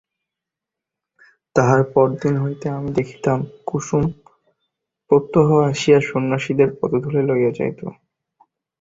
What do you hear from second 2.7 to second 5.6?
আমি দেখিতাম কুসুম প্রত্যহ